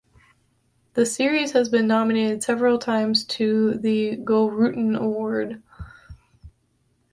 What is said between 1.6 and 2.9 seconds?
been nominated several